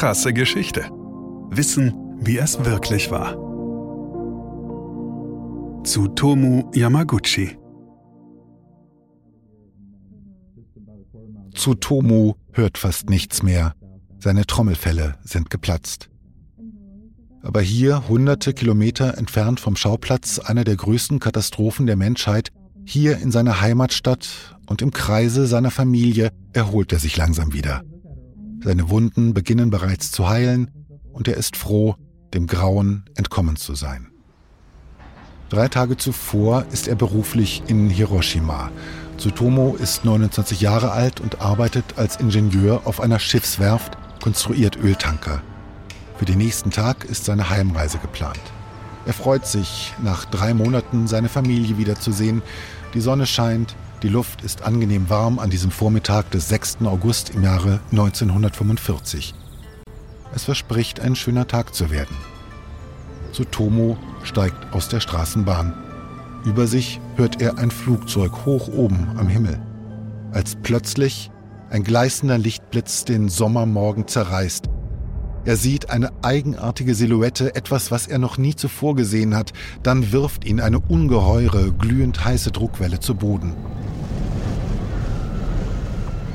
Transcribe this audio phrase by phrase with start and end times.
[0.00, 0.88] Krasse Geschichte.
[1.50, 3.34] Wissen, wie es wirklich war.
[5.84, 7.58] Zu Tomu Yamaguchi.
[11.54, 13.74] Zu Tomu hört fast nichts mehr.
[14.18, 16.08] Seine Trommelfelle sind geplatzt.
[17.42, 22.48] Aber hier, hunderte Kilometer entfernt vom Schauplatz einer der größten Katastrophen der Menschheit,
[22.86, 27.82] hier in seiner Heimatstadt und im Kreise seiner Familie, erholt er sich langsam wieder.
[28.62, 30.70] Seine Wunden beginnen bereits zu heilen
[31.12, 31.96] und er ist froh,
[32.34, 34.08] dem Grauen entkommen zu sein.
[35.48, 38.70] Drei Tage zuvor ist er beruflich in Hiroshima.
[39.16, 45.42] Tsutomo ist 29 Jahre alt und arbeitet als Ingenieur auf einer Schiffswerft, konstruiert Öltanker.
[46.16, 48.40] Für den nächsten Tag ist seine Heimreise geplant.
[49.06, 52.42] Er freut sich, nach drei Monaten seine Familie wiederzusehen.
[52.92, 56.78] Die Sonne scheint, die Luft ist angenehm warm an diesem Vormittag des 6.
[56.84, 59.34] August im Jahre 1945.
[60.34, 62.16] Es verspricht ein schöner Tag zu werden.
[63.32, 65.74] Tsutomo steigt aus der Straßenbahn.
[66.44, 69.60] Über sich hört er ein Flugzeug hoch oben am Himmel.
[70.32, 71.30] Als plötzlich
[71.68, 74.68] ein gleißender Lichtblitz den Sommermorgen zerreißt
[75.44, 79.52] er sieht eine eigenartige Silhouette, etwas, was er noch nie zuvor gesehen hat.
[79.82, 83.54] Dann wirft ihn eine ungeheure, glühend heiße Druckwelle zu Boden.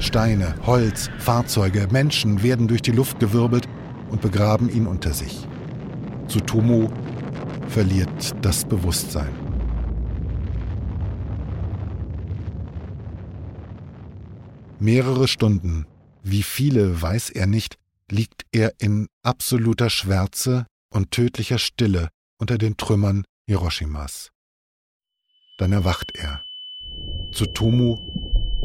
[0.00, 3.68] Steine, Holz, Fahrzeuge, Menschen werden durch die Luft gewirbelt
[4.10, 5.46] und begraben ihn unter sich.
[6.28, 6.88] Tsutomu
[7.68, 9.30] verliert das Bewusstsein.
[14.80, 15.86] Mehrere Stunden,
[16.22, 17.78] wie viele weiß er nicht,
[18.10, 24.30] liegt er in absoluter Schwärze und tödlicher Stille unter den Trümmern Hiroshimas.
[25.58, 26.44] Dann erwacht er.
[27.32, 27.98] Tsutomu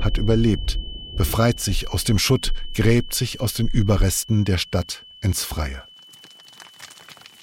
[0.00, 0.78] hat überlebt,
[1.16, 5.82] befreit sich aus dem Schutt, gräbt sich aus den Überresten der Stadt ins Freie.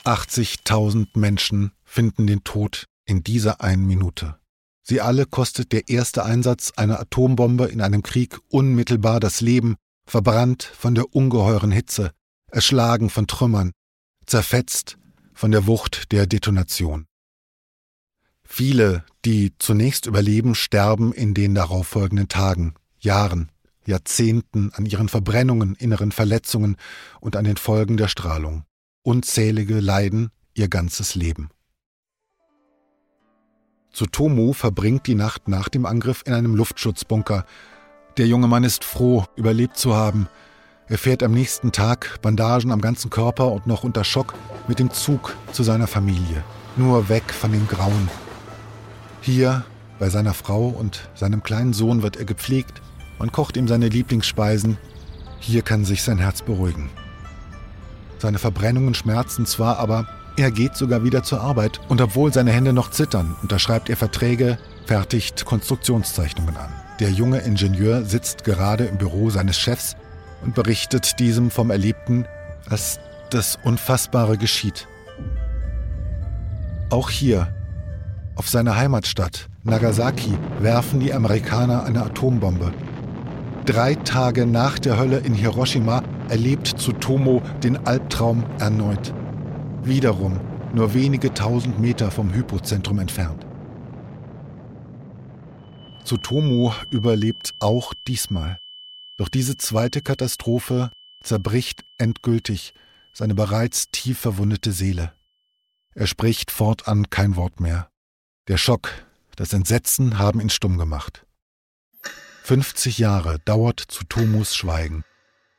[0.05, 4.39] 80.000 Menschen finden den Tod in dieser einen Minute.
[4.83, 9.75] Sie alle kostet der erste Einsatz einer Atombombe in einem Krieg unmittelbar das Leben
[10.09, 12.11] verbrannt von der ungeheuren Hitze,
[12.51, 13.71] erschlagen von Trümmern,
[14.25, 14.97] zerfetzt
[15.33, 17.05] von der Wucht der Detonation.
[18.43, 23.51] Viele, die zunächst überleben, sterben in den darauffolgenden Tagen, Jahren,
[23.85, 26.75] Jahrzehnten an ihren Verbrennungen, inneren Verletzungen
[27.21, 28.63] und an den Folgen der Strahlung.
[29.03, 31.49] Unzählige leiden ihr ganzes Leben.
[33.93, 37.45] Tsutomu verbringt die Nacht nach dem Angriff in einem Luftschutzbunker,
[38.19, 40.27] der junge Mann ist froh, überlebt zu haben.
[40.87, 44.33] Er fährt am nächsten Tag, Bandagen am ganzen Körper und noch unter Schock,
[44.67, 46.43] mit dem Zug zu seiner Familie.
[46.75, 48.09] Nur weg von dem Grauen.
[49.21, 49.63] Hier,
[49.99, 52.81] bei seiner Frau und seinem kleinen Sohn, wird er gepflegt.
[53.19, 54.77] Man kocht ihm seine Lieblingsspeisen.
[55.39, 56.89] Hier kann sich sein Herz beruhigen.
[58.17, 62.73] Seine Verbrennungen schmerzen zwar, aber er geht sogar wieder zur Arbeit und obwohl seine Hände
[62.73, 66.88] noch zittern, unterschreibt er Verträge, fertigt Konstruktionszeichnungen an.
[66.99, 69.95] Der junge Ingenieur sitzt gerade im Büro seines Chefs
[70.43, 72.25] und berichtet diesem vom Erlebten,
[72.69, 72.99] als
[73.29, 74.87] das Unfassbare geschieht.
[76.89, 77.53] Auch hier,
[78.35, 82.73] auf seiner Heimatstadt Nagasaki, werfen die Amerikaner eine Atombombe.
[83.65, 89.13] Drei Tage nach der Hölle in Hiroshima erlebt Tsutomo den Albtraum erneut.
[89.83, 90.39] Wiederum
[90.73, 93.48] nur wenige tausend Meter vom Hypozentrum entfernt.
[96.09, 98.57] Tsutomu überlebt auch diesmal.
[99.17, 102.73] Doch diese zweite Katastrophe zerbricht endgültig
[103.13, 105.13] seine bereits tief verwundete Seele.
[105.93, 107.91] Er spricht fortan kein Wort mehr.
[108.47, 108.89] Der Schock,
[109.35, 111.27] das Entsetzen haben ihn stumm gemacht.
[112.41, 115.03] 50 Jahre dauert Tsutomus Schweigen.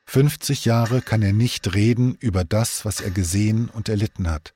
[0.06, 4.52] 50 Jahre kann er nicht reden über das, was er gesehen und erlitten hat.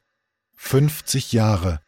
[0.56, 1.84] 50 Jahre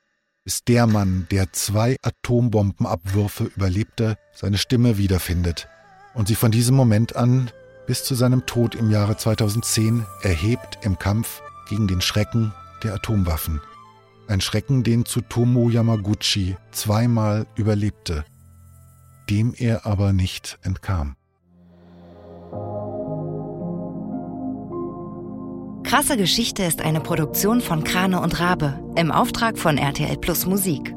[0.47, 5.69] ist der Mann, der zwei Atombombenabwürfe überlebte, seine Stimme wiederfindet
[6.15, 7.51] und sie von diesem Moment an
[7.87, 12.55] bis zu seinem Tod im Jahre 2010 erhebt im Kampf gegen den Schrecken
[12.85, 13.61] der Atomwaffen.
[14.29, 18.25] Ein Schrecken, den Tsutomu Yamaguchi zweimal überlebte,
[19.29, 21.16] dem er aber nicht entkam.
[25.97, 30.95] Krasse Geschichte ist eine Produktion von Krane und Rabe im Auftrag von RTL Plus Musik.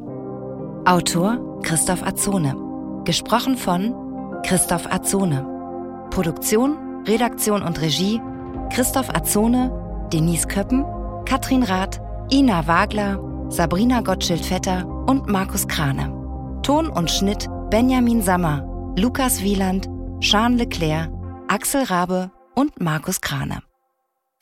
[0.83, 2.53] Autor Christoph Azone.
[3.05, 3.95] Gesprochen von
[4.45, 6.07] Christoph Azone.
[6.09, 8.19] Produktion, Redaktion und Regie
[8.73, 9.71] Christoph Azone,
[10.11, 10.83] Denise Köppen,
[11.23, 16.13] Katrin Rath, Ina Wagler, Sabrina Gottschild-Vetter und Markus Krane.
[16.61, 18.65] Ton und Schnitt Benjamin Sammer,
[18.97, 19.87] Lukas Wieland,
[20.19, 21.09] Jean Leclerc,
[21.47, 23.61] Axel Rabe und Markus Krane.